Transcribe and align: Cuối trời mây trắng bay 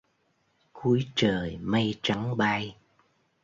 Cuối 0.73 1.05
trời 1.15 1.57
mây 1.57 1.95
trắng 2.01 2.37
bay 2.37 2.75